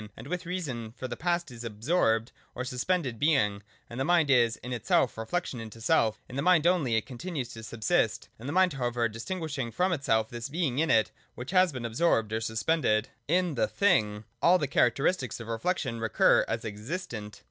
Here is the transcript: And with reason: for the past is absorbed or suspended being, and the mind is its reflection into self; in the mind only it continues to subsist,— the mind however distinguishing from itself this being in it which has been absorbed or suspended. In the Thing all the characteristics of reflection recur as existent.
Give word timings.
And 0.17 0.25
with 0.25 0.47
reason: 0.47 0.93
for 0.97 1.07
the 1.07 1.15
past 1.15 1.51
is 1.51 1.63
absorbed 1.63 2.31
or 2.55 2.63
suspended 2.65 3.19
being, 3.19 3.61
and 3.87 3.99
the 3.99 4.03
mind 4.03 4.31
is 4.31 4.59
its 4.63 4.89
reflection 4.89 5.59
into 5.59 5.79
self; 5.79 6.23
in 6.27 6.35
the 6.35 6.41
mind 6.41 6.65
only 6.65 6.95
it 6.95 7.05
continues 7.05 7.49
to 7.49 7.61
subsist,— 7.61 8.27
the 8.39 8.51
mind 8.51 8.73
however 8.73 9.07
distinguishing 9.07 9.69
from 9.71 9.93
itself 9.93 10.29
this 10.31 10.49
being 10.49 10.79
in 10.79 10.89
it 10.89 11.11
which 11.35 11.51
has 11.51 11.71
been 11.71 11.85
absorbed 11.85 12.33
or 12.33 12.41
suspended. 12.41 13.09
In 13.27 13.53
the 13.53 13.67
Thing 13.67 14.23
all 14.41 14.57
the 14.57 14.67
characteristics 14.67 15.39
of 15.39 15.47
reflection 15.47 15.99
recur 15.99 16.45
as 16.47 16.65
existent. 16.65 17.39